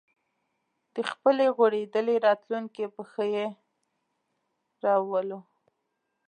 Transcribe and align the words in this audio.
د 0.95 0.97
خپلې 1.09 1.45
غوړېدلې 1.55 2.15
راتلونکې 2.27 2.85
په 2.95 3.01
ښه 3.11 3.23
یې 3.35 3.47
راولو 4.83 5.39